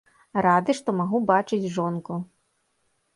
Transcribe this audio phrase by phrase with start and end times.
[0.45, 2.17] Рады, што магу бачыць жонку.